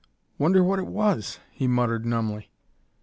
"Wonder 0.39 0.63
what 0.63 0.79
it 0.79 0.87
was?" 0.87 1.37
he 1.51 1.67
muttered 1.67 2.07
numbly. 2.07 2.49